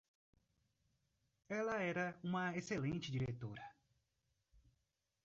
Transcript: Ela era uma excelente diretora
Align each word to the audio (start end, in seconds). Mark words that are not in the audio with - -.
Ela 1.47 1.79
era 1.83 2.19
uma 2.23 2.57
excelente 2.57 3.11
diretora 3.11 3.61